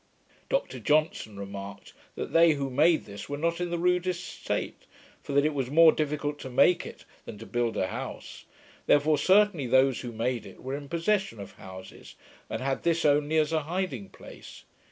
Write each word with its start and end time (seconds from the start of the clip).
Dr 0.49 0.79
Johnson 0.79 1.37
remarked, 1.37 1.93
that 2.15 2.33
they 2.33 2.53
who 2.53 2.71
made 2.71 3.05
this 3.05 3.29
were 3.29 3.37
not 3.37 3.61
in 3.61 3.69
the 3.69 3.77
rudest 3.77 4.25
state; 4.25 4.87
for 5.21 5.31
that 5.33 5.45
it 5.45 5.53
was 5.53 5.69
more 5.69 5.91
difficult 5.91 6.39
to 6.39 6.49
make 6.49 6.87
it 6.87 7.05
than 7.25 7.37
to 7.37 7.45
build 7.45 7.77
a 7.77 7.85
house; 7.85 8.45
therefore 8.87 9.19
certainly 9.19 9.67
those 9.67 9.99
who 9.99 10.11
made 10.11 10.47
it 10.47 10.63
were 10.63 10.75
in 10.75 10.89
possession 10.89 11.39
of 11.39 11.51
houses, 11.51 12.15
and 12.49 12.63
had 12.63 12.81
this 12.81 13.05
only 13.05 13.37
as 13.37 13.53
a 13.53 13.61
hiding 13.69 14.09
place. 14.09 14.63